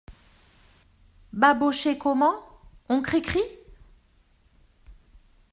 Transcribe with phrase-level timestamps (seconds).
[1.31, 2.33] Babochet Comment,
[2.89, 3.39] on cricri?